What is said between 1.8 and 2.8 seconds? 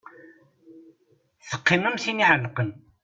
am tin iɛelqen.